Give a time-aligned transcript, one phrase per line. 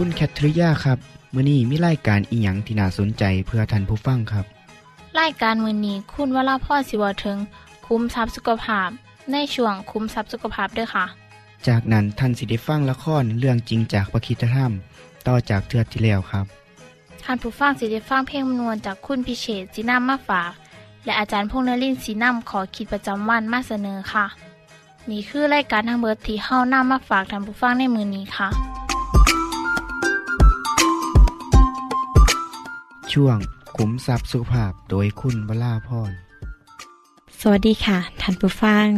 [0.00, 0.98] คุณแคทริยาครับ
[1.34, 4.44] มื้อนี้มีรายการอีหยังที่น่าสนใจเพื่อท่านผู้ฟังครับ
[5.20, 7.38] รายการมือนี้คุณวราพ่อสิวถึง
[7.86, 8.88] คุ้มทรัพย์สุขภาพ
[9.32, 11.04] ในช่วงคุ้มทรัพย์สุขภาพด้วยค่ะ
[11.66, 14.72] จากนั้นท่านสิได้ฟังละครเรื่องจริงจากประคีตธรรม
[15.26, 16.46] ต่อจากเทือกที่แล้วครับ
[17.22, 20.52] ท่านผู้ฟังสิได้ฟังเพลงมนวนจากคุณพิเชษจีนัมมาฝาก
[21.04, 24.26] และอาจารย์พงษ์นรินทร์สีนัมขอขีดประจำวันมาเสนอค่ะ
[25.10, 28.48] นี่คือรายการทางเบอร์ที่เฮานํมาฝากท่านผู้ฟังในมือนี้ค่ะ
[33.20, 33.38] ช่วง
[33.76, 36.12] ขุมทรัพย์สุภาพโดยคุณวราพร
[37.40, 38.88] สวัสดีค่ะท่านผู้ฟัง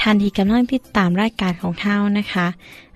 [0.00, 2.46] ท่านที่กำลังติดตามรายการของเท่านะคะ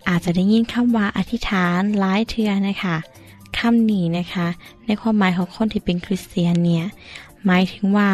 [0.08, 2.96] อาจจะได้ยินคำว่าอธิษฐานหลายเทือนะคะ
[3.58, 4.46] คำนี้นะคะ
[4.86, 6.84] ในความหมายของคนที่เป็นคริสเตียนเนี่ย
[7.44, 8.10] หมายถึงว่า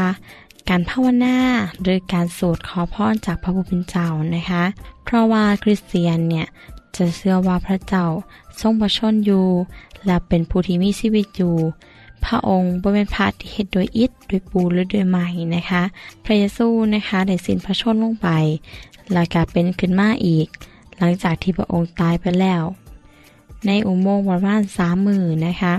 [0.68, 1.38] การภาวนา
[1.82, 4.64] หรือการสวดขอพรจากพระผู้เป็นเจ้านะคะ
[5.04, 6.46] เพราะว่าคริสเตียนเนี่ย
[6.96, 8.06] จะเชื่อว่าพระเจ้า
[8.60, 9.46] ทรงประชนอยู่
[10.06, 11.56] และเป็นผู้ที่มีชีวิตอยู่
[12.26, 15.82] พระองค์บ่เป็นพระที่เฮ็ดโดยอิฐโดยปูหรือโดยไม้นะคะ
[16.24, 18.28] พระเยซูนะคะได้สิ้นพระชนลงไป
[19.12, 20.46] แล้วก็เป็นขึ้นมาอีก
[20.98, 22.64] หลังจากที่พระองค์ตายไปแล้ว
[23.66, 25.74] ในอุโมงค์ประมาณสามมือนะคะ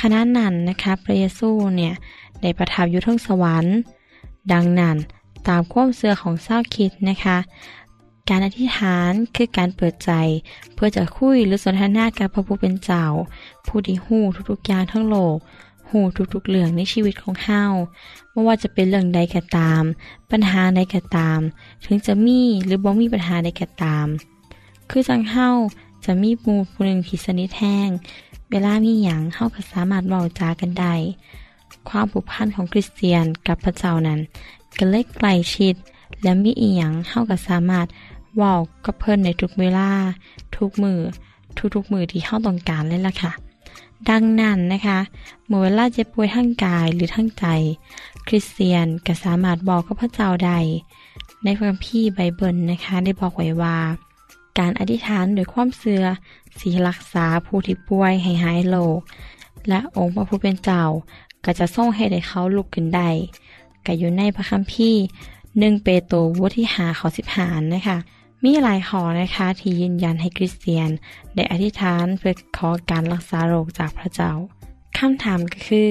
[0.00, 1.94] ขณะนั้นนะคะพระเยซูเนี่ย
[2.40, 3.76] ได้ประทับอยู่ทั้งสวรรค์
[4.52, 4.96] ดังนั้น
[5.48, 7.36] ตามความเสื่อของเศร้าคิดนะคะ
[8.28, 10.10] การอธิษฐานคือการเปิดใจ
[10.74, 13.04] เพื่อจะคุยหรือสนทนากับพระผู้เป็นเจ้า
[13.66, 15.36] ผู้ที่หู้ทุกๆอย่างทั้งโลก
[15.90, 16.00] หู
[16.34, 17.64] ทุกๆเรื่องในชีวิตของเฮา
[18.30, 19.82] ไม่ว่าจะเป็นเรื่องใดก็ตาม
[20.30, 21.40] ปัญหาใดก็ตาม
[21.84, 24.06] ถึงจะมีหรือบ่มีปัญหาใดก็ตาม
[24.90, 25.48] คือจังเฮา
[26.04, 27.88] จะมีมูผู้หนึ่งที่สนิทแห้ง
[28.50, 30.94] เวลามีหยังเฮาก็สามารถเว้าจากันได้
[31.88, 34.20] ความผูกพันของคริสเตียนกับพระเจ้านั้น
[34.78, 35.74] ก็เล็กไกลชิด
[36.22, 37.86] และมีอีหยังเฮาก็สามารถ
[38.36, 38.54] เว้า
[38.84, 39.90] กับเพิ่นในทุกเวลา
[40.56, 41.00] ทุกมือ
[41.74, 43.32] ทุกๆมือที่เฮาต้องการเลยล่ะค่ะ
[44.08, 44.98] ดังนั้นนะคะ
[45.46, 47.44] เมื่อเวลาเจ็บป่วยทั้งกายหรือทั้งใจ
[48.26, 50.58] คริสเตียนก็สามารถบอกกับพระเจ้าได้
[51.44, 53.76] ในพระคัมภีร์ไบเบิลนะคะ ได้บอกไว้ว่า
[54.58, 56.04] การอธิษฐานโดยความเสื่อ
[56.60, 58.98] สีรักษาผู้ที่ป่วยให้หายโรค
[59.68, 60.82] และองค์พระผู้เป็นเจ้า
[61.44, 63.10] ก็จะส่งให้ได้เขาลุกขึ้นได้
[63.86, 65.02] ก็อยู่ในพระคัมภีร์
[65.58, 67.98] หนึ่งเปโตรบทที่หาข้อสิบหานนะคะ
[68.44, 70.90] มีหลายข้อนะคะที่ยืนยันให้คริสเตียน
[71.34, 74.30] ได้อธิษฐานเพื่อขอการรักษาโรคจากพระเจ้า
[74.98, 75.90] คำถามก็คือ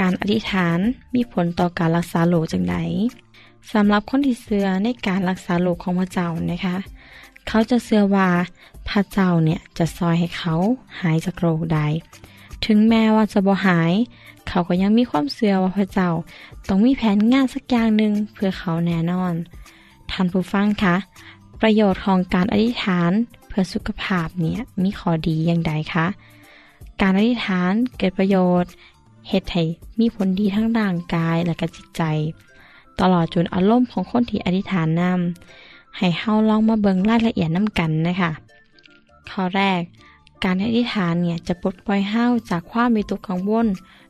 [0.00, 0.78] การอธิษฐาน
[1.14, 2.76] มีผลต่อการรักษาโรคจังได
[3.72, 6.76] สำหรับคนที่เชื่อในการรักษาโรคของพระเจ้านะคะ
[7.48, 8.28] เขาจะเชื่อว่า
[8.88, 10.54] พระเจ้าเนี่ยจะซอยให้เขา
[11.00, 11.86] หายจากโรคได้
[12.66, 13.92] ถึงแม้ว่าจะบ่หาย
[14.48, 16.10] เขาก็ยังมีความเชื่อว่าพระเจ้า
[16.68, 19.34] ต้องมีแผนงานสักอย่างหนึ่งเพื่อเขาแน่นอน
[20.10, 20.96] ท่านผู้ฟังคะ
[21.60, 23.10] ประโยชน์ของการอธิษฐาน
[23.48, 26.06] เพื่อสุขภาพเนี่ยมีข้อดีอย่างใดคะ
[27.00, 28.70] การอธิษฐานเกิดประโยชน์
[29.28, 29.64] เหตุให้
[30.00, 32.02] มีผลดีทั้งร่างกายและก็จิตใจ
[33.00, 38.32] ตลอดจนอารมณ์ของคนที่อธิษฐานนำให้เฮาลองมาเบิงรายละเอียดน้ำกันนะคะ
[39.30, 39.80] ข้อแรก
[40.44, 43.66] การอธิษฐานเนี่ยจะปลดปล่อยเฮาจากความมีตกกังวล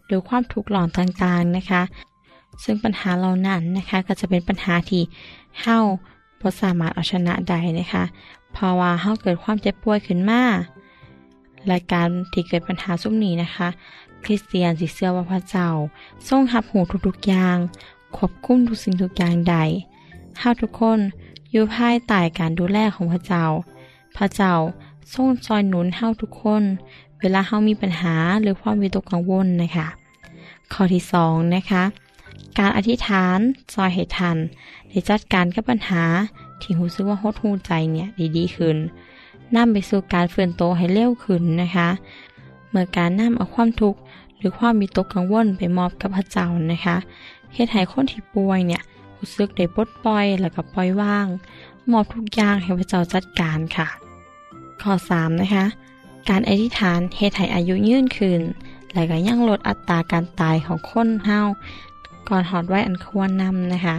[0.06, 1.82] หรือความทุกข์หลอนต่างๆนะคะ
[2.64, 5.02] ซึ่งปัญหาเหล่านั้นนะคะก็จะเป็นปัญหาที่
[5.60, 5.78] เฮา
[6.40, 8.04] บ่สามารถเอาชนะได้นะคะ
[8.52, 10.42] เพราะว่าเฮาเกิดความเจ็บป่วยขึ้นมา
[11.66, 13.68] และการที่เกิดปัญหาสุมนี้นะคะ
[14.24, 15.68] คริสเตียนสิเชื่อว่าพระเจ้า
[16.28, 17.56] ทรงรับหูทุกๆอย่าง
[18.16, 19.56] ควบคุมทุกสิ่งทุกอย่างใด
[20.38, 20.98] เฮาทุกคน
[21.50, 23.44] อยู่ภายใต้การดูแลของพระเจ้า
[24.16, 24.52] พระเจ้า
[25.14, 26.62] ทรงซอยหนุนเฮาทุกคน
[27.20, 29.88] เวลาเฮามีปัญหาหรือความวิตกกังวลนะคะ
[30.72, 31.82] ข้อที่สองนะคะ
[32.58, 33.38] การอธิษฐาน
[33.74, 34.36] ซอยให้ทัน
[34.88, 36.04] ได้จัดการกับปัญหา
[36.60, 38.76] ที่รู้สึกว่าหดหูใจเนี่ยด้ดีขึ้น
[39.56, 41.88] นำไปสู่การเฟื่อนโตให้เร็วขึ้นนะคะ
[42.70, 44.00] เมื่อการนำเอาความทุกข์
[44.38, 46.96] หรือความมีตกกังวลไปมอบกับพระเจ้านะคะ
[47.54, 48.82] เฮ็ดให้คนที่ป่วยเนี่ย
[49.18, 51.26] รู้สึกได้ปลดปล่อยแล้วก็ปล่อยวาง
[51.90, 53.88] มอบทุกอย่างให้พระเจ้าจัดการค่ะ
[54.82, 55.64] ข้อ3นะคะ
[56.28, 58.40] การอธิษฐานเฮ็ดให้อายุยืนขึ้น
[58.94, 61.40] และก็ยังลดอัตราการตายของคนเฮา
[62.28, 63.96] ก่อนหอดไว้อันควรนำนะคะ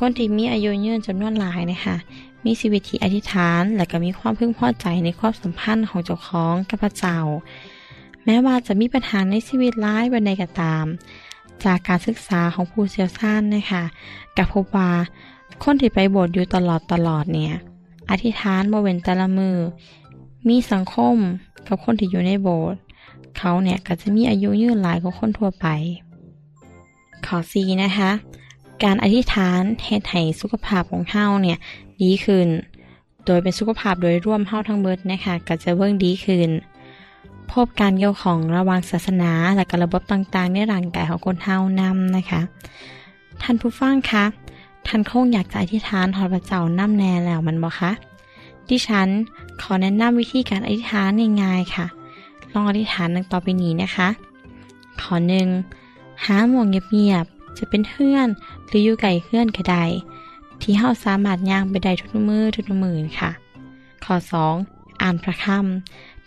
[0.00, 1.96] คนที่มีอายุยืนจำนวนหลายนะคะ
[2.44, 7.18] มีชีวิตที่อธิษฐาน และก็มีความพึงพอใจในความสัมพันธ์ของเจ้าของกับพระเจ้า
[8.24, 10.84] แม้ว่าจะมีปัญหาในชีวิตร้ายบันใดก็ตาม
[11.64, 13.84] จากการศึกษาของผู้เชี่ยวชาญนะคะ
[14.36, 14.90] กับพบว่า
[15.62, 17.54] คนที่ไปโบสถ์อยู่ตลอดตลอดเนี่ย
[18.10, 19.56] อธิษฐานบ่เว้นแต่ละมือ
[20.48, 21.16] มีสังคม
[21.68, 22.80] กับคนที่อยู่ในโบสถ์
[23.38, 25.66] เขาเนี่ยก็จะมีอายุยืนหลายกว่าคนทั่วไป
[27.26, 28.10] ข้อสีนะคะ
[28.82, 31.58] การอธิษฐานเฮ็ดให้สุขภาพของเฮาเนี่ย
[32.02, 32.48] ดีขึ้น
[33.26, 36.50] โดยเป็นสุขภาพโดยร่วมเฮาทั้งเบิดนะคะก็จะเบิ่งดีขึ้น
[37.50, 42.40] พบการเกี่ยวของระว่างศาสนาและกระบบต่างๆ ในร่างกายของคนเฮานำนะคะ
[43.42, 44.24] ท่านผู้ฟังคะ
[44.86, 47.90] ท่านคงอยากจะอธิษฐานทอดพระเจ้านำแน่แล้วมันบ่คะ
[48.68, 49.08] ดิฉัน
[49.62, 51.10] ขอแนะนำวิธีการอธิษฐาน
[51.42, 51.86] ง่ายๆค่ะ
[52.52, 54.08] ลองอธิษฐานดังต่อไปนี้นะคะ
[55.00, 55.48] ขอหนึ่ง
[56.24, 58.28] หาหมวงเงียบๆจะเป็นเพื่อน
[58.66, 59.84] หรืออยู่ไกลเพื่อนก็ได้
[60.60, 63.30] ที่เฮาสามารถย่างไปได้ทุกมือทุกมือค่ะ
[64.04, 64.14] ข้อ
[64.56, 65.00] 2.
[65.02, 65.74] อ่านพระคัมภ์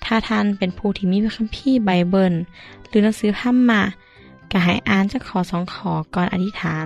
[0.03, 2.33] ถ้าท่านเป็นผู้ที่มีพระคัมภีร์ไบเบิล
[2.87, 3.81] หรือหนังสือพัมมา
[4.51, 6.85] ก็ให้อ่านจากขอสองขอก่อนอธิษฐาน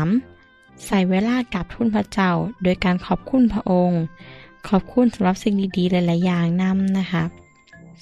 [0.00, 0.86] 3.
[0.86, 2.30] ใส่เวลากับทุนพระเจ้า
[2.62, 4.02] โดยการขอบคุณพระองค์
[4.66, 7.22] ขอบคุณสำหรับสิ่งดีๆ หลาย ๆ อย่างนำนะคะ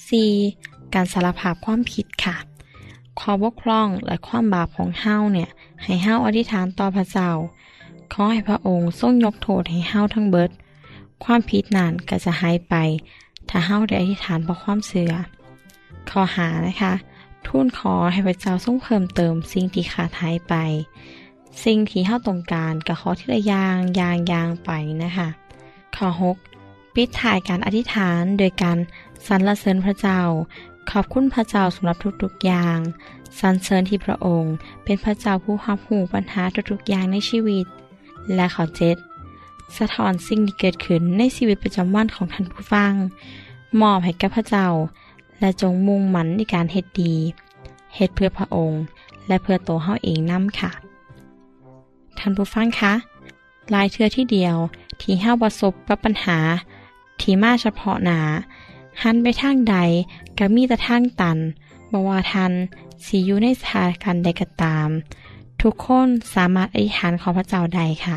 [0.06, 0.94] 4.
[0.94, 2.36] การสารภาพความผิดค่ะ
[3.20, 5.50] ความบกพร่องและความบาปของเฮาเนี่ย
[5.82, 7.30] ให้เฮาอธิษฐานต่อพระเจ้า
[8.12, 10.50] ขอให้พระองค์ทรงยกโทษให้เฮาทั้งเบิด
[11.24, 12.74] ความผิดนั้นก็จะหายไป
[13.48, 15.12] ถ้าเฮาได้อธิษฐานเพราะความเสื่อ
[16.10, 16.92] ข้อหานะคะ
[17.46, 20.54] ทูลขอให้พระเจ้าทรงเพิ่มเติมสิ่งที่ขาดหายไป
[21.64, 24.70] สิ่งที่เฮาต้องการก็ขอทีละอย่างอย่างอย่างไป
[25.04, 25.28] นะคะ
[25.96, 26.08] ข้อ
[26.56, 28.78] 6ปิดถ่ายการอธิษฐานโดยการ
[29.26, 30.20] สรรเสริญพระเจ้า
[30.90, 32.78] ขอบคุณพระเจ้าสำหรับทุกๆอย่าง
[33.40, 34.54] สรรเสริญที่พระองค์
[34.84, 37.66] เป็นพระเจ้าผู้รับหูปัญหาทุกๆอย่างในชีวิต
[38.34, 38.96] และข้อเจ็ด
[39.76, 42.92] สะท้อนสิ่งที่เกิดขึ้นในชีวิตประจำวันของท่านผู้ฟัง
[43.80, 44.68] มอบให้กับพระเจ้า
[45.40, 47.14] และจงมุ่งมั่นในการเฮ็ดดี
[47.96, 48.82] เฮ็ดเพื่อพระองค์
[49.28, 50.70] และเพื่อตัวเฮาเองนำค่ะ
[52.18, 52.92] ท่านผู้ฟังคะ
[53.74, 54.56] ลายเทือที่เดียว
[55.00, 56.38] ที่เฮาประสบกับปัญหา
[57.20, 58.20] ที่มาเฉพาะหนา
[59.02, 59.76] หันไปทางใด
[60.38, 61.38] ก็มีแต่ทางตัน
[61.92, 62.52] บ่ว่าทัน
[63.04, 64.88] สิอยู่ในสถานการณ์ใดก็ตาม
[65.62, 68.16] ทุกคนสามารถอธิษฐานขอพระเจ้าได้ค่ะ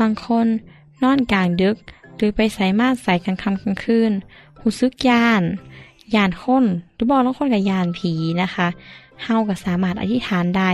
[0.00, 0.46] บางคน
[1.02, 1.76] นอนกลางดึก
[2.16, 4.12] หรือไปใส่มาใส่กลางค่ำกลางคืน
[4.58, 5.42] หูซึกยาน
[6.14, 8.12] ยานคนหรือบอกบางคนกับยานผี
[8.42, 8.66] นะคะ
[9.22, 10.70] เฮาก็สามารถอธิษฐานได้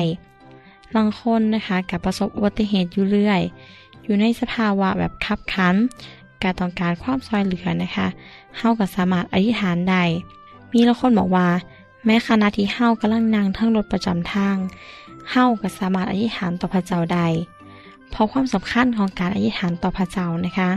[0.96, 3.42] บางคนนะคะกับประสบอุบัติเหตุอยู่เรื่อย
[4.04, 5.74] อยู่ในสภาวะแบบคับขัน
[6.42, 8.06] การต้องการความซอยเหลือนะคะ
[8.58, 10.02] เฮาก็สามารถอธิษฐานได้
[10.72, 11.48] มีละคนบอกว่า
[12.04, 14.56] แม้ขณะที่เฮากำลังนั่งทั้งรถประจำทาง
[15.30, 17.26] เฮาก็สามารถอธิษฐานต่อพระเจ้าได้
[18.10, 20.70] เพราะความสำคัญของการอธิษฐานต่อพระเจ้านะคะ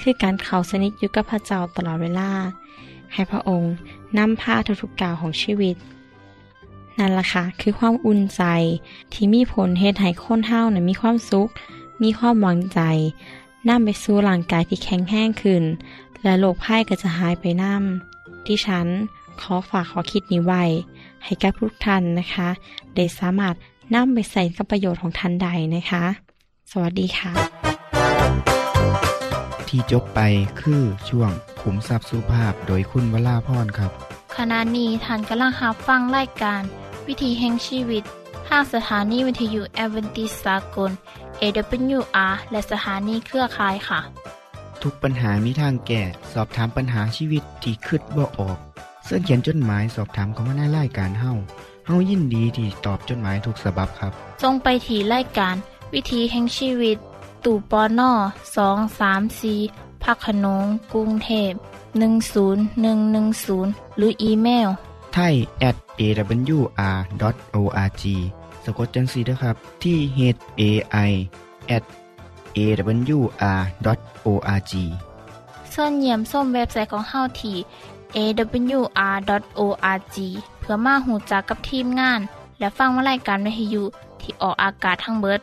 [0.00, 2.30] คือการเข้าสนิทอยู่กับพระเจ้าตลอดเวลา
[3.12, 3.72] ให้พระองค์
[4.18, 5.76] นำพาทุกๆกาวของชีวิต
[6.98, 8.42] นั่นล่ะค่ะ คือความอุ่นใจ
[9.12, 11.48] ที่มีผลเหตุให้คนเฮานะมีความสุข
[12.02, 12.80] มีความหวังใจ
[13.68, 15.62] นำไปสู่ร่างกายที่แข็งแรงขึ้น
[16.22, 18.88] และโรคภัยก็จะหายไปนำดิฉัน
[19.40, 20.62] ขอฝากขอคิดนี้ไว้
[21.24, 22.48] ให้กับทุกท่านนะคะ
[22.94, 23.54] ได้สามารถ
[23.94, 26.04] นำไปใส่กับประโยชน์ของท่านใดนะคะ
[26.70, 27.32] สวัสดีค่ะ
[29.68, 30.20] ที่จบไป
[30.60, 33.90] คือช่วงขุมทรัพย์สุภาพโดยคุณวราพรครับ
[34.36, 36.62] ขณะนี้ท่านกำลังรับฟังรายการ
[37.06, 38.02] วิถีแห่งชีวิต
[38.48, 40.90] ทางสถานีวิทยุแอเวนติสากล
[41.42, 44.00] AWR และสถานีเครือข่ายค่ะ
[44.82, 48.58] ทุกปัญหามีทางแก้ สอบถามปัญหาชีวิตที่คืดบ่ออก
[49.04, 51.32] เสื้อเขียนจดหมายสอบถามเขามาในรายการเฮา
[51.86, 54.12] เฮายินดีที่ตอบจดหมายถูกสาบับครับ
[54.42, 55.54] ทรงไปถีรายการ
[55.92, 56.96] วิถีแห่งชีวิต
[57.44, 58.12] ตู่ปอน่อ
[58.56, 59.54] สองสามสี
[60.02, 61.52] พักขนงกรุงเทพ
[62.34, 64.68] 10110 หรืออีเมล
[65.14, 65.34] ไทย
[65.68, 66.84] at awr.org
[68.64, 70.18] สะกดจังสีนะครับ ที่ h
[70.60, 70.62] a
[71.08, 71.10] i
[71.76, 71.84] at
[72.56, 74.72] awr.org
[75.74, 77.56] ส่วนเยี่ยมส้มเว็บไซต์ของเฮาที่
[78.16, 80.16] awr.org
[80.60, 82.20] เพื่อมาหูจักกับทีมงาน
[82.58, 83.84] และฟังวารายการวิทยุ
[84.20, 85.40] ที่ออกอากาศทั้งเบิด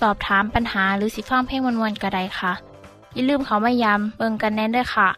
[0.00, 2.52] สอบถามปัญหาหรือสิฟังเพลงวนๆกระไดค่ะ
[3.14, 5.08] อย่าลืมเขามายามเบิงกันแน่นด้วยค่ะ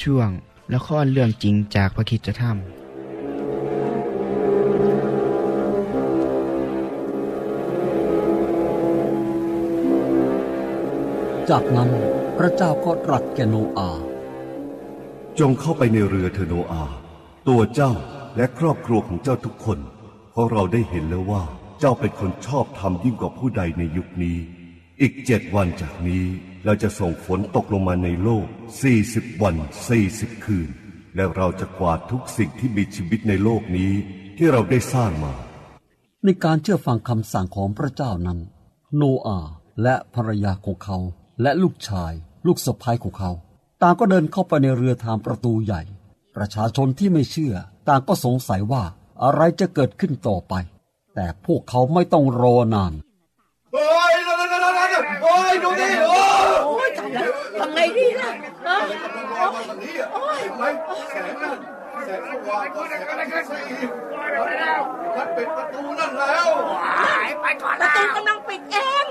[0.00, 0.28] ช่วง
[0.74, 2.81] ละครเรื่องจริงจากพระคิดจะทำ
[11.50, 11.90] จากนั้น
[12.38, 14.02] พระเจ้าก็ตรัสแก่โนอาห์
[15.38, 16.96] จงเข้าไปในเรือเธอโนอาห์
[17.48, 17.92] ตัวเจ้า
[18.36, 19.78] และครอบครัวของเจ้าทุกคน
[20.30, 21.42] เพราะเราได้เห็นแล้วว่า
[21.78, 24.38] เจ้าเป็นคนชอบธรรมยิ่งกว่าผู้ใดในยุคนี้
[25.00, 26.24] อีกเจ็ดวันจากนี้
[26.64, 28.46] เราจะส่งฝนตกลงมาในโลก
[28.82, 29.54] สี่สิบวัน
[29.88, 30.68] สี่สิบคืน
[31.16, 33.92] และเราจะกวาดทุกสิ่งที่มีชีวิตในโลกนี้
[34.38, 35.34] ที่เราได้สร้างมา
[36.24, 38.38] ในการเชื่อฟังคำสั่งของพระเจ้านั้น
[38.96, 39.50] โนอาห์
[39.82, 40.98] และภรรยาของเขา
[41.42, 42.12] และลูกชาย
[42.46, 43.30] ลูกสะพ้ายของเขา
[43.82, 45.82] ต่างก็เดินเข้าไปในเรือทางประตูใหญ่
[46.36, 47.54] ประชาชนที่ไม่เชื่อ
[47.88, 48.82] ต่างก็สงสัยว่า
[49.22, 50.54] อะไรจะเกิดขึ้นต่อไป
[51.14, 52.92] แต่พวกเขาไม่ต้องรอนาน
[53.72, 54.12] โอ้ย
[55.22, 56.88] โอ้ยดูดิโอ้ย
[57.60, 58.30] ทำไงดีล่ะ
[58.66, 58.76] ฮะ
[60.12, 60.72] โอ้ย
[61.10, 61.56] แสงนั่น
[62.06, 63.58] แสงสว่างก็แสงอะไรกันสิ
[65.16, 66.48] มันปิดประตูนั่นแล้ว
[67.42, 69.06] ไปก่อนประตูกำลังปิดเอง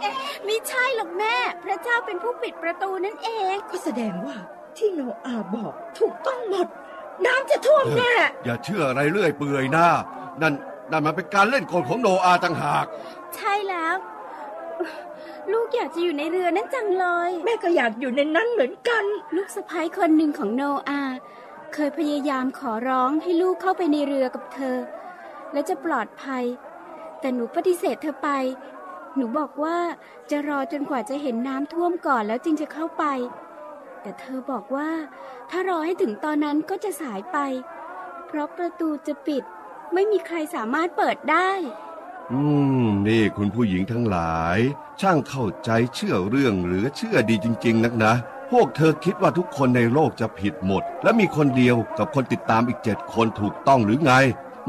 [0.00, 4.36] เอ๊ะไม่ใช่หรอกแม่ พระเจ้าเป็นผู้ปิดประตูนั่นเอง ก็แสดงว่า
[4.76, 6.68] ที่โนอาห์บอกถูกต้องหมด
[7.26, 9.88] น้ำจะท่วมแน่ อย่าเชื่ออะไรเรื่อยเปื่อยนะ
[10.42, 10.54] นั่น
[10.90, 12.86] นั่นมันเป็นการเล่นกลของโนอาต่างหาก
[13.34, 13.96] ใช่แล้ว
[15.52, 19.04] ลูกอยากจะอยู่ในเรือนั้นจังเลย แม่ก็อยากอยู่ในนั้นเหมือนกัน
[19.36, 21.16] ลูกสะพ้ายคนหนึ่งของโนอาห์
[21.74, 24.76] เคยพยายามขอร้องให้ลูกเข้าไปในเรือกับเธอ
[25.52, 26.44] และจะปลอดภัย
[27.20, 28.28] แต่หนูปฏิเสธเธอไป
[29.16, 29.78] หนูบอกว่า
[30.30, 33.04] จะรอจนกว่าจะเห็นน้ำท่วมก่อนแล้วจึงจะเข้าไป
[34.02, 34.90] แต่เธอบอกว่า
[35.50, 37.38] ถ้ารอให้ถึงตอนนั้นก็จะสายไป
[38.26, 39.42] เพราะประตูจะปิด
[39.94, 41.50] ไม่มีใครสามารถเปิดได้
[42.32, 42.40] อื
[42.84, 44.58] ม นี่คุณผู้หญิงทั้งหลาย
[45.00, 48.14] ช่างเข้าใจเชื่อเรื่องหรือเชื่อดีจริง ๆ นักนะ
[48.50, 54.12] พวกเธอคิดว่าทุกคนในโลกจะผิดหมด และมีคนเดียวกับคนติดตามอีกเจ็ดคนถูกต้องหรือไง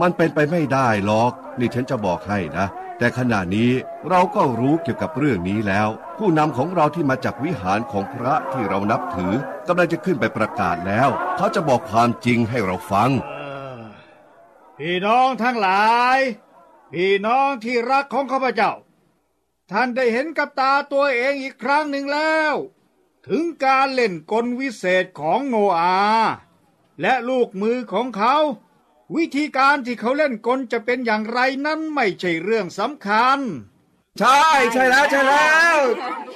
[0.02, 3.72] มันเป็นไปไม่ได้หรอก นี่ฉันจะบอกให้นะ แต่ขณะนี้
[4.10, 9.34] เราก็รู้เกี่ยวกับเรื่องนี้แล้ว ผู้นำของเราที่มาจากวิหารของพระที่เรานับถือ
[9.68, 13.10] กำลังจะขึ้นไปประกาศแล้ว เขาจะบอกความจริงให้เราฟัง
[14.78, 16.20] พี่น้องทั้งหลาย
[16.94, 18.72] พี่น้องที่รักของข้าพเจ้า
[19.72, 22.56] ท่านได้เห็นกับตาตัวเองอีกครั้งหนึ่งแล้ว
[23.28, 26.00] ถึงการเล่นกลวิเศษของโนอา
[27.02, 28.36] และลูกมือของเขา
[29.16, 33.40] วิธีการที่เขาเล่นกลจะเป็นอย่างไรนั้นไม่ใช่เรื่องสำคัญ
[34.20, 35.78] ใช่ใช่แล้วใช่แล้ว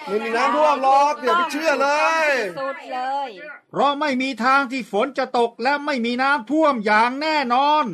[0.06, 1.90] ไม่มีน้ำท่วมหรอกอย่าไปเชื่อเล
[2.26, 2.28] ย
[2.60, 3.30] สุดเลย
[3.70, 7.86] เพราะไม่มีทางที่ฝนจะตกและไม่มีน้ำท่วมอย่างแน่นอน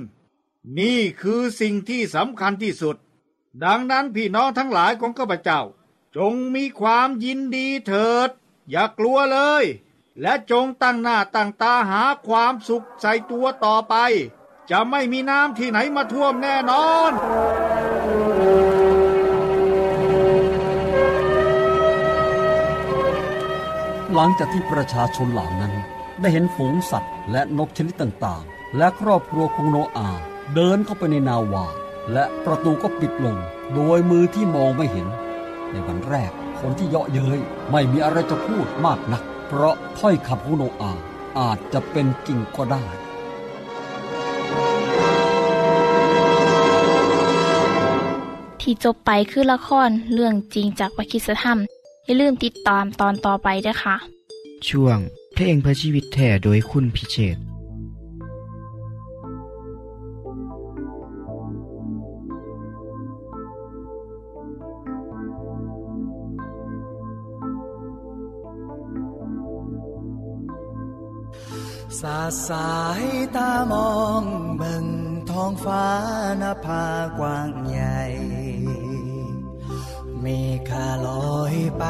[0.80, 2.96] นี่คือสิ่งที่สำคัญที่สุด
[3.66, 5.62] ดังนั้นพี่น้องทั้งหลายของข้าพเจ้า
[6.18, 8.30] จงมีความยินดีเถิด
[8.70, 9.64] อย่ากลัวเลย
[10.22, 13.96] และจงตั้งหน้าตั้งตาหาความสุขใส่ตัวต่อไป
[14.72, 17.12] จะไม่มีน้ำที่ไหนมาท่วมแน่นอน
[24.14, 25.74] หลังจากที่ประชาชนเหล่านั้น
[26.22, 30.10] ได้เห็นฝูงสัตว์และนกชนิดต่างๆ และครอบครัวของโนอา
[30.56, 31.66] เดินเข้าไปในนาวา
[32.14, 33.38] และประตูก็ปิดลง
[33.74, 35.08] โดยมือที่มองไม่เห็น
[35.72, 37.40] ในวันแรกคนที่เยาะเย้ย
[37.72, 40.94] ไม่มีอะไรจะพูดมากนัก เพราะถ้อยคำของโนอา
[41.40, 42.86] อาจจะเป็นจริงก็ได้
[48.64, 51.58] ที่จบไปคือละครเรื่องจริงจากประคิสธรรม
[52.06, 53.96] อย่าลืมติดตามตอนต่อไปด้วยค่ะ
[54.68, 54.98] ช่วง
[55.34, 57.44] เพลงเพื่อชีวิตแท่โดยคุณพิเชษฐ์
[72.00, 73.04] สาดสาย
[73.36, 74.24] ตามอง
[74.58, 74.88] เบิ่ง
[75.30, 75.88] ท้องฟ้า
[76.42, 76.86] นภา
[77.20, 78.02] กว้างใหญ่
[80.26, 80.30] เม
[80.70, 81.86] ฆาลอยไป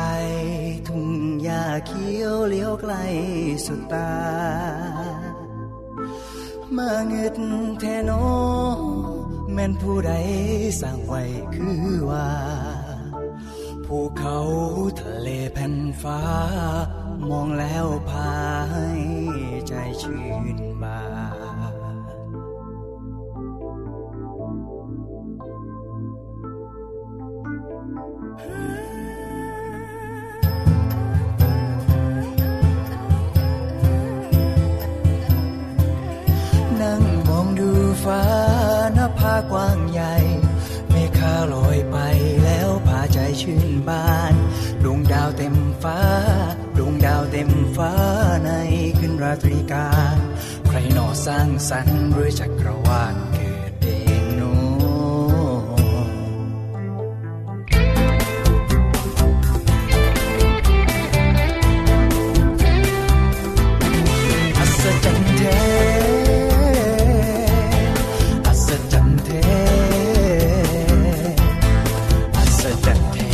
[0.88, 1.10] ทุ่ง
[1.44, 2.94] หญ้าเขียวเลี้ยวไกล
[3.66, 4.14] สุดตา
[6.72, 7.38] เมือเงึด
[7.80, 8.12] แทโน
[9.54, 10.14] แม่นผู้ใด
[10.82, 11.22] สร้างไว้
[11.56, 12.30] คือว่า
[13.86, 14.40] ภูเขา
[15.00, 16.22] ทะเลแผ่นฟ้า
[17.30, 18.42] มองแล้วพา
[19.00, 19.02] ย
[19.68, 20.26] ใจชื่
[20.56, 21.02] นบา
[21.72, 21.73] น
[49.42, 49.88] ตรีกา
[50.68, 53.88] ใครหนอสร้างสรรค์หรือจักรวาลเกิดเอ
[54.22, 54.42] งโน
[64.58, 65.62] อัศจรรย์แท้
[68.48, 69.46] อัศจรรย์แท้
[72.38, 73.32] อัศจรรย์แท้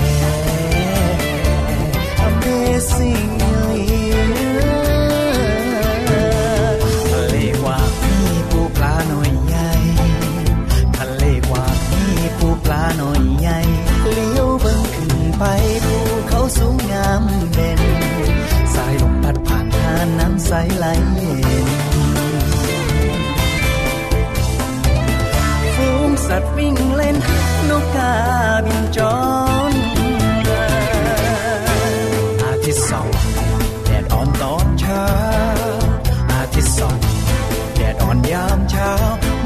[2.26, 3.39] Amazing
[27.96, 28.14] กา
[28.66, 29.00] บินจ
[29.70, 29.72] ร
[32.42, 33.10] อาทิตย์สอง
[33.86, 35.06] แดดอ่อนตอนเช้า
[36.32, 36.98] อาทิตย์สอง
[37.76, 38.92] แดดอ่อนยามเช้า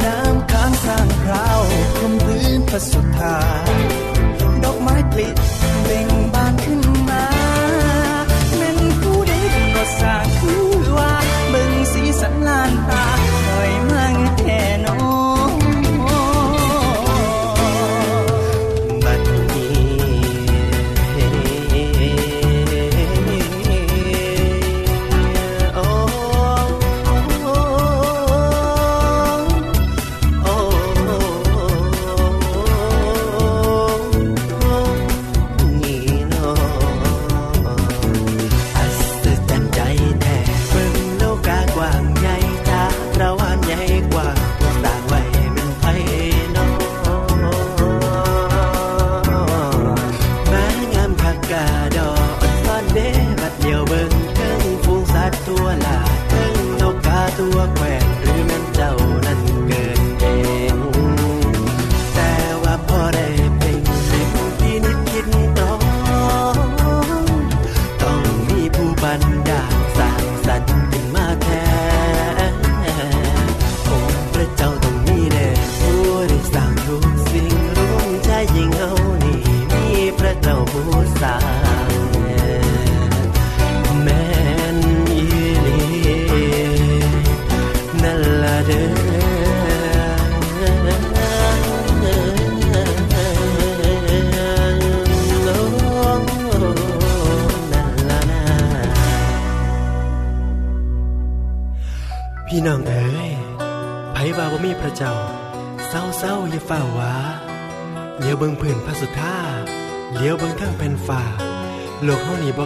[0.03, 1.59] น้ำค้างสร้างคราว
[1.97, 3.37] คลุมพื้นพระสุธา
[4.63, 5.27] ดอกไม้ปลิ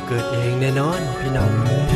[0.07, 1.87] เกิดเองแน่นอนพี่น้องเอ๋ย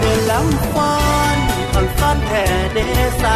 [0.00, 0.94] เดินลำฟอ
[1.34, 1.36] น
[1.72, 2.78] ผ่อนฟ้อนแท่เด
[3.22, 3.34] สา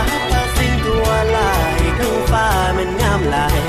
[0.57, 2.47] สิ่งทั่วลายทั้งฟ้า
[2.77, 3.61] มันงามหลาย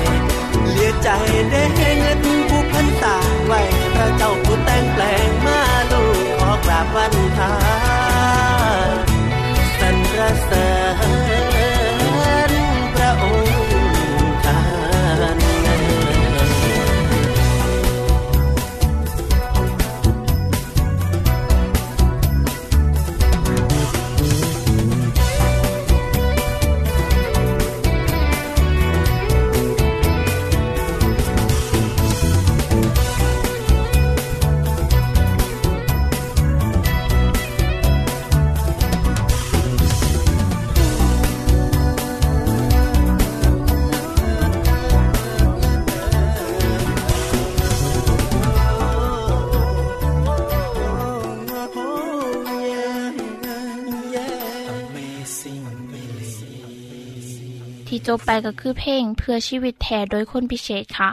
[0.70, 1.08] เลียใจ
[1.50, 3.60] ได้เงินผู้พันตาไว้
[3.94, 7.52] พระเจ้าผู้แต่งแปลงมาลูกขอกราบวันทา
[10.48, 11.43] ส
[58.06, 61.10] จบไปก็คือเพลงเพื่อชีวิตแทนโดยคนพิเศษค่ะ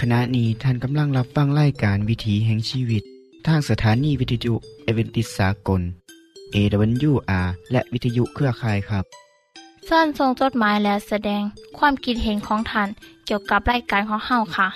[0.00, 3.02] ขณะนี้ท่านกำลังรับฟังรายการวิถีแห่งชีวิต
[3.46, 4.54] ทางสถานีวิทยุ
[4.84, 5.80] เอเวนติสากล
[6.54, 9.04] AWR และวิทยุเครือข่ายครับ
[9.86, 11.42] เส้นทรงจดหมายและแสดง
[11.78, 12.88] ความคิดเห็นของท่าน
[13.26, 14.68] เกี่ยวกับรายการของเฮาค่ะ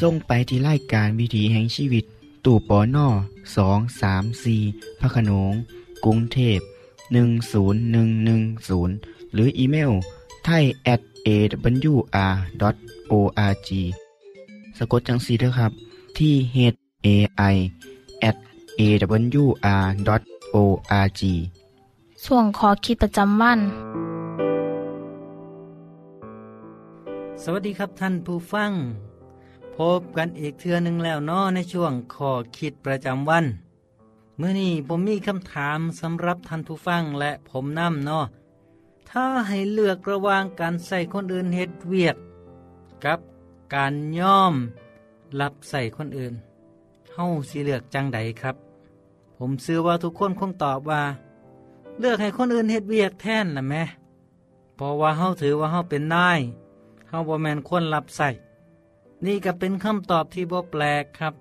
[0.00, 2.04] ส่งไปที่รายการวิถีแห่งชีวิต
[2.44, 3.08] ตู่ปอน่อ
[3.56, 4.56] สองสามสี
[5.00, 5.52] พระโขนง
[6.04, 6.58] กรุงเทพ
[7.16, 9.92] 10110 หรืออีเมล
[10.44, 12.58] ไทย at awr.org
[14.78, 15.72] สะกดจังสีด้วยครับ
[16.18, 16.56] ที่ h
[17.06, 17.08] a
[17.54, 17.56] i
[18.28, 18.36] at
[18.80, 19.92] awr.org
[22.24, 23.60] ส่วนขอคิดประจำวัน
[27.42, 28.70] สวัสดีครับท่านผู้ฟัง
[29.76, 33.44] พบกันอีกเทือหนึ่งแล้วเนาะในช่วงขอคิดประจำวัน
[34.38, 38.24] เมื่อนี้ผมมีคำถามสำหรับท่านผู้ฟังและผมนำเนาะ
[39.10, 42.16] ถ้าให้เลือกระหว่างการใส่คนอื่นเฮ็ดเวียก
[43.04, 43.20] กับ
[43.74, 44.54] การย่อม
[45.40, 46.34] รับใส่คนอื่น
[47.12, 48.56] เฮาสิเลือกจังใดครับ
[49.38, 51.02] ผมเชื่อว่าทุกคนคงตอบว่า
[52.00, 53.82] เลือกให้คนอื่นเฮ็ดเวียกแทนนะแม่
[54.76, 56.40] เพราะว่าเฮาถือว่าเฮาเป็นนาย
[57.08, 58.28] เฮาบ่แมนคนรับใส่
[59.26, 61.34] นี่ก็เป็นคำตอบที่บ่แปลกครับ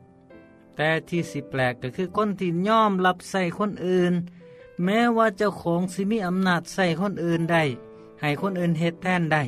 [0.76, 4.14] แต่ที่สิแปลกก็คือคนที่ย่อมรับใส่คนอื่น
[4.84, 7.64] แม้ว่าเจ้าของสิมีอำนาจใส่คนอื่นได้
[8.22, 9.44] ให้คนอื่นเฮ็ดแทนได้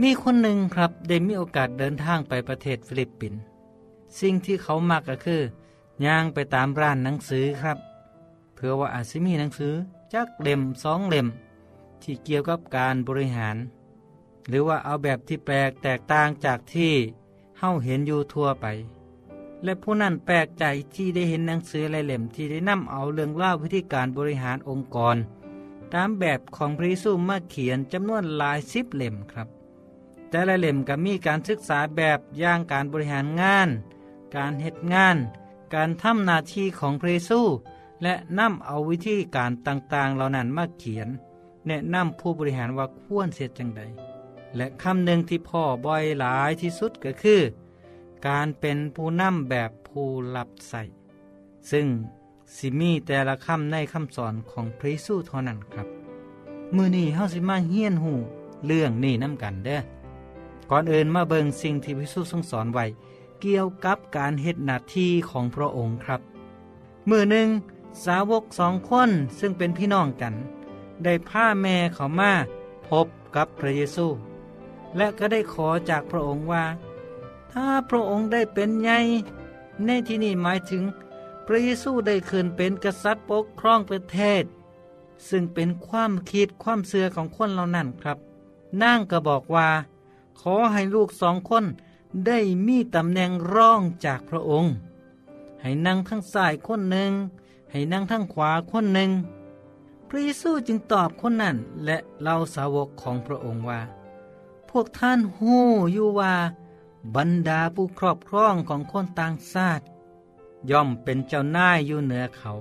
[0.00, 3.40] มีคนหนึ่งครับได้มีโอกาสเดินทางไปประเทศฟิลิปปินส์
[4.20, 5.40] สิ่งที่เขามักก็คือ
[6.06, 7.78] ย่างไปตามร้านหนังสือครับ
[8.54, 9.74] เพื่อว่าอาจสิมีหนังสือ
[10.12, 11.26] จักเล่มสองเล่ม
[12.02, 13.56] ที่เกี่ยวกับการบริหาร
[14.48, 16.92] หรือว่าเอาแบบที่แปลกแตกต่างจากที่
[17.58, 18.66] เฮาเห็นอยู่ทั่วไป
[19.64, 25.16] และผู้นั้นแปลกใจที่ได้เห็นหนังสือหลายเล่มที่ได้นำเอาเรื่องเล่าวิธีการบริหารองค์กร
[25.94, 29.48] ตามแบบของพระเยซูมาเขียนจำนวนหลายสิบเล่มครับ
[30.30, 33.68] แต่ละเล่มก็มีการศึกษาแบบย่างการบริหารงาน
[34.36, 35.16] การเฮ็ดงาน
[35.74, 37.40] การทำหน้าที่ของพระเยซู
[38.02, 41.08] และนำเอาวิธีการต่างๆ เหล่านั้นมาเขียน
[41.66, 43.82] แนะนำผู้บริหารว่าควรเสียจังใด
[44.56, 47.40] และคำหนึ่งที่พ่อบ่อยหลายที่สุดก็คือ
[48.26, 50.06] การเป็นผู้นำแบบผู้
[50.36, 50.82] รับใส่
[51.70, 51.86] ซึ่ง
[52.56, 55.88] สิมีแต่ละคำในคำสอนของพระเยซูเท่านั้นครับ
[56.76, 58.12] มือนี้เฮาสิมาเฮียนหู
[58.66, 59.80] เรื่องนี้น้ำกันเด้อ
[60.70, 62.84] ก่อนอื่นมาเบิงสิ่งที่พระเยซูทรงสอนไว้
[63.40, 66.20] เกี่ยวกับการเฮ็ดหน้าที่ของพระองค์ครับ
[67.10, 67.48] มือหนึ่ง
[68.04, 70.34] สาวกสองคนซึ่งเป็นพี่น้องกัน
[71.04, 72.32] ได้พาแม่เขามา
[72.88, 73.06] พบ
[73.36, 74.06] กับพระเยซู
[74.96, 76.64] และก็ได้ขอจากพระองค์ว่า
[77.52, 78.98] ถ้าพระองค์ได้เป็นใหญ่
[79.84, 80.82] ในที่นี้หมายถึง
[81.46, 84.44] พระเยซูได้ขึ้นเป็นกษัตริย์ปกครองประเทศ
[85.28, 88.18] ซึ่งเป็นความคิดความเสื่อของคนเหล่านั้นครับ
[88.82, 89.68] นางก็บอกว่า
[90.40, 91.64] ขอให้ลูกสองคน
[92.26, 94.72] ได้มีตำแหน่งร่องจากพระองค์
[95.60, 97.12] ให้นั่งทั้งซ้ายคนหนึ่ง
[97.70, 99.10] ให้นั่งทั้งขวาคนหนึ่ง
[100.08, 103.80] พระเยซูจึงตอบคนนั้นและเล่าสาวกของพระองค์ว่า
[104.70, 106.34] พวกท่านหู้อยู่ว่า
[107.16, 109.84] บรรดาผู้ครอบครองของคนต่างชาติ
[110.70, 112.52] ย่อมเป็นเจ้านายอยู่เหนือเขา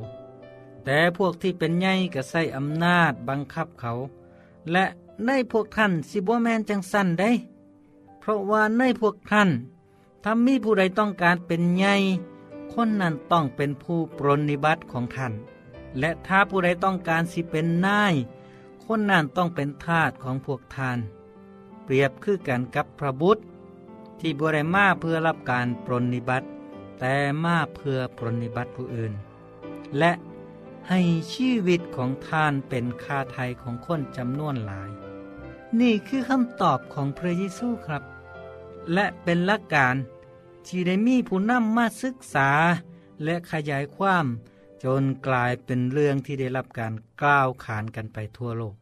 [0.83, 3.91] แต่พวกที่เป็นใหญ่ก็ใส่อำนาจบังคับเขา
[4.71, 4.85] และ
[5.25, 7.31] ในพวกท่านสิบ่แมนจังสั้นได้
[8.19, 9.49] เพราะว่าในพวกท่าน
[10.23, 11.95] ถ้ามีผู้ใดต้องการเป็นใหญ่
[12.73, 15.33] คนนั้นต้องเป็นผู้ปรนนิบัติของท่าน
[15.99, 18.13] และถ้าผู้ใดต้องการสิเป็นนาย
[18.85, 20.99] คนนั้นต้องเป็นทาสของพวกท่าน
[21.83, 23.41] เปรียบคือกันกับพระบุตร
[24.21, 26.47] ที่บริมาเพื่อรับการปรนนิบัติ
[26.99, 29.13] แต่มาเพื่อปรนนิบัติผู้อื่น
[29.97, 30.11] และ
[30.89, 30.99] ให้
[31.33, 34.89] ชีวิตของท่านเป็นคาไทยของคนจำนวนหลาย
[35.79, 38.03] นี่คือคำตอบของพระเยซูครับ
[38.93, 39.95] และเป็นหลักการ
[40.67, 42.49] ที่ได้มีผู้นำมาศึกษา
[43.23, 44.25] และขยายความ
[44.83, 48.75] จนกลายเป็นเรื่องที่ได้รับการกล่าวขานกันไปทั่วโลก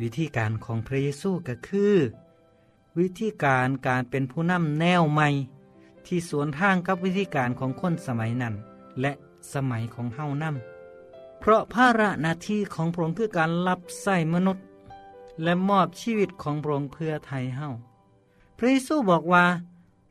[0.00, 1.94] วิธีการของพระเยซูก็คือ
[2.98, 5.28] วิธีการการเป็นผู้นำแนวใหม่
[6.06, 8.54] ที่สวนทางกับวิธีการของคนสมัยนั้น
[9.00, 9.12] และ
[9.52, 14.64] สมัยของเฮานำเพราะภาระหน้าที่ของพระองค์คือการรับใส่มนุษย์
[15.42, 17.68] และมอบชีวิตของพระองค์เพื่อไทยเฮา
[18.56, 19.44] พระเยซูบอกว่า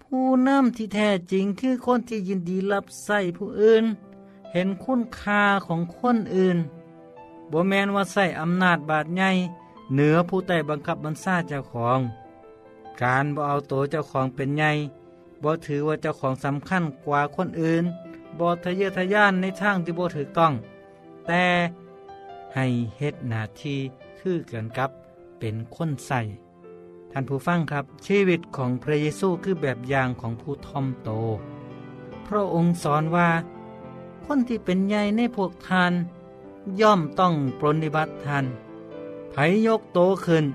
[0.04, 3.86] ผู้นำที่แท้จริงคือคนที่ยินดีรับใส่ผู้อื่น
[4.54, 6.58] เห็นคุณค่าของคนอื่น
[7.52, 9.30] บ่แมนว่าใส่อำนาจบาดใหญ่
[9.93, 12.00] เหนือผู้ใต้บังคับบัญชาเจ้าของ
[13.04, 14.72] การบ่เอาตัวเจ้าของเป็นใหญ่
[15.44, 17.84] บ่ถือว่าเจ้าของสำคัญกว่าคนอื่น
[18.40, 20.54] บ่ทะเยอทะยานในทางที่บ่ถูกต้อง
[21.28, 21.46] แต่
[22.56, 22.66] ให้
[22.98, 23.80] เฮ็ดหน้าที่
[24.20, 24.90] คือกันกับ
[25.40, 26.22] เป็นคนใส่
[27.12, 31.10] ท่านผู้ฟังครับ ชีวิตของพระเยซูคือแบบอย่างของผู้ทอมโต
[32.28, 33.30] พระองค์สอนว่า
[34.26, 35.94] คนที่เป็นใหญ่ในพวกท่าน
[36.82, 38.46] ย่อมต้องปรนนิบัติท่าน
[39.32, 39.36] ไผ
[39.68, 40.46] ยกโตขึ้น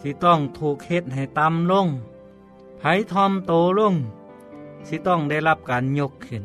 [0.00, 1.86] สิต้องถูกเฮ็ดให้ต่ำลง
[2.78, 2.82] ไผ
[3.12, 3.94] ทอมโตลง
[4.86, 6.42] สิต้องได้รับการยกขึ้น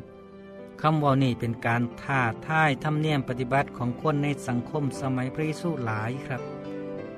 [0.82, 6.42] คำว่านี่เป็นการท้าทายทำเนียมปฏิบัติของคนในสังคมสมัยพระเยซูหลายครับ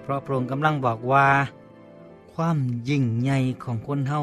[0.01, 1.27] เพราะพระองค์กำลังบอกว่า
[2.33, 2.57] ความ
[2.89, 4.21] ยิ่งใหญ่ของคนเฮา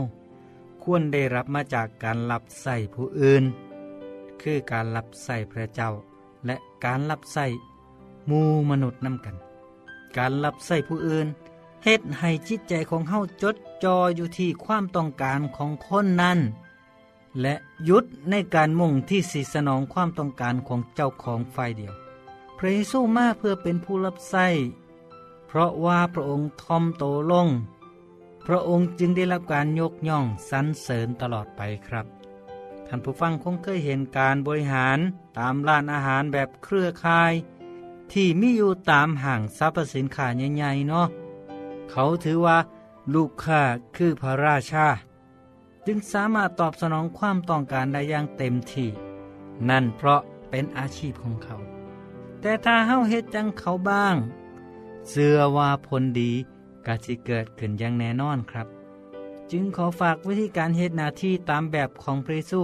[0.83, 3.45] ควรได้รับมาจากการรับใส่ผู้อื่น
[4.43, 5.91] คือการรับใส่พระเจ้า
[6.47, 7.47] และการรับใส่
[8.31, 9.37] มูมนุษย์นำกัน
[10.19, 11.27] การรับใส่ผู้อื่น
[11.85, 16.39] เฮ็ดให้จิตใจของเฮาจดจ่ออยู่ที่ความต้องการของคนนั้น
[17.41, 21.95] และหยุดในการมุ่งที่สิสนองความต้องการของเจ้าของฝ่ายเดียว
[22.59, 24.47] พระเยซูมาเพื่อเป็นผู้รับใช้
[25.47, 27.49] เพราะว่าพระองค์ทอมโตลง
[28.47, 32.07] พระองค์จึงได้รับการยกย่องสรรเสริญตลอดไปครับ
[32.87, 34.99] ท่านผู้ฟังคงเคยเห็นการบริหาร
[35.39, 37.33] ตามร้านอาหารแบบเครือข่าย
[38.13, 41.09] ที่มีอยู่ตามห้างสรรพสินค้าใหญ่ๆเนาะ
[41.91, 42.59] เขาถือว่า
[43.15, 43.63] ลูกค้า
[43.97, 44.87] คือพระราชา
[45.87, 48.89] จึงสามารถตอบสนองความต้องการได้อย่างเต็มที่
[49.69, 50.21] นั่นเพราะ
[50.51, 51.57] เป็นอาชีพของเขา
[52.41, 54.17] แต่ถ้าเฮาเฮ็ดจังเขาบ้าง
[55.11, 56.31] เสื่อว่าผลดี
[56.87, 58.67] กาจิเกิดขึ้นอย่างแน่นอนครับ
[59.51, 62.63] จึงขอฝากวิธีการเฮ็ดหน้าที่ตามแบบของพระเยซู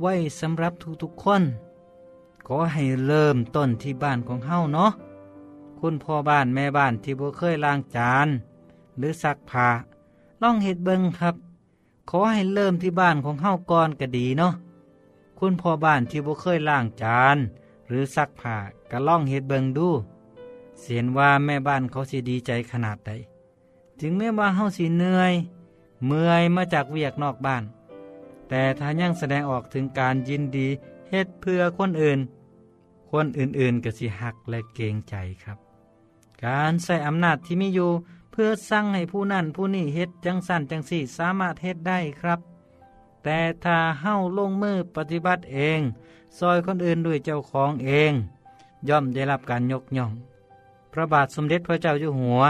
[0.00, 0.72] ไว้สำหรับ
[1.02, 1.42] ทุกๆคน
[2.46, 4.90] ขอให้เริ่มต้นที่บ้านของเฮาเนาะ
[5.80, 8.28] คุณพ่อบ้านแม่บ้านที่บ่เคยล้างจาน
[8.98, 9.68] หรือซักผ้า
[10.42, 11.34] ลองเฮ็ดเบิ่งครับ
[12.10, 14.52] ขอให้เริ่มที่บ้านของเฮาก่อนก็ดีเนาะ
[15.38, 17.38] คุณพ่อบ้านที่บ่เคยล้างจาน
[17.88, 18.56] หรือซักผ้า
[18.90, 19.88] ก็ล่องเฮ็ดเบิ่งดู
[20.80, 23.12] เสียนว่าแม่บ้านเขาสิดีใจขนาดใด
[24.00, 25.32] ถึงแม้ว่าเฮาสิเหนื่อย
[26.06, 27.62] เมื่อยมาจากเวียกนอกบ้าน
[28.48, 30.68] แต่ถ้ายังแสดงออกถึงการยินดี
[31.10, 32.18] เฮ็ดเพื่อคนอื่น
[33.10, 35.58] คนอื่นๆก็สิหักและเกรงใจครับ
[36.44, 37.90] การใส่อำนาจที่มีอยู่
[38.32, 42.40] เพื่อสั่งให้ผู้นั่นผู้นี่เฮ็ดจังสั่นจังสี่สามารถเฮ็ดได้ครับ
[43.24, 45.80] แต่ถ้าเฮ้าลงมือปฏิบัติเอง
[46.38, 48.12] ซอยคนอื่นด้วยเจ้าของเอง
[48.88, 50.12] ย่อมได้รับการยกย่อง
[50.92, 52.42] พระบาทสมเด็จพระเจ้าอยู่หัว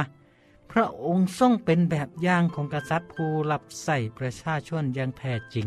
[0.71, 5.66] พระองค์ทรงเป็นแบบอย่างของกษัตริย์ผู้รับใส่ประชาชนอย่างแท้จริง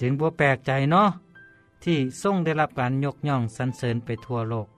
[0.00, 1.08] จึงบ่แปลกใจเนาะ
[1.84, 4.68] ที่ทรงได้รับการยกย่องสรรเสริญไปทั่วโลก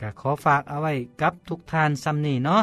[0.00, 2.62] ก็ขอฝากเอาไว้กับทุกทานซัมนี่เนาะ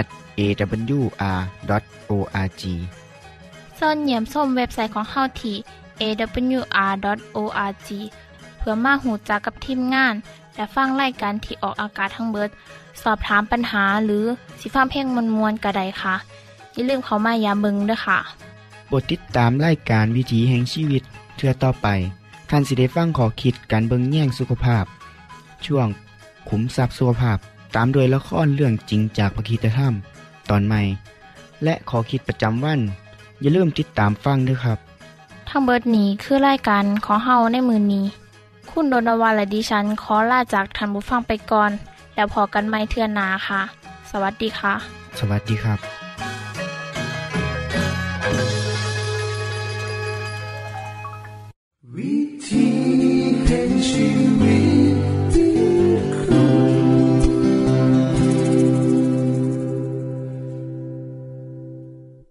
[0.00, 0.06] at
[0.38, 1.52] awr.org
[3.76, 5.56] เสินเหยี่ยมส้มเว็บไซต์ของเฮาที่
[6.02, 7.88] awr.org
[8.58, 10.14] เพื่อมาหูจักกับทีมงาน
[10.54, 12.50] และฟังไล่กันที่ออกอากาศทั้งเบิด
[13.02, 14.24] สอบถามปัญหาหรือ
[14.60, 16.14] สิฟ้าเพลงมวลมวลกระไดค่ะ
[16.72, 18.18] อย่าลืมเขามายามเบิงด้วยค่ะ
[18.86, 21.02] โปรดติดตามรายการวิถีแห่งชีวิต
[21.36, 21.86] เทือต่อไป
[22.50, 24.84] ท่านสิได้ฟังขอคิดการเบิงแย่งสุขภาพ
[25.66, 25.86] ช่วง
[26.48, 27.38] ขุมทรัพย์สุขภาพ
[27.74, 29.94] ตามโดยละครเรื่องจริงจากพระคีตธรรม
[30.50, 30.82] ตอนใหม่
[31.64, 32.80] และขอคิดประจำวัน
[33.40, 34.78] อย่าลืมติดตามฟังด้วยครับ
[35.48, 38.04] ทั้งเบิดนี้คือรายการขอเฮาในมือนี้
[38.70, 41.70] คุณโดนวาและดิฉันขอลาจากทันบุฟังไปก่อน
[42.14, 43.60] แล้วพอกันไม่เทื่อนหนาค่ะ
[44.10, 44.74] สวัสดีค่ะ
[45.18, 45.78] สวัสดีครับ
[51.96, 52.66] วิธี
[53.46, 54.08] แห่งชี